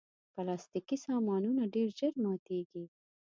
[0.33, 2.85] پلاستيکي سامانونه ډېر ژر ماتیږي.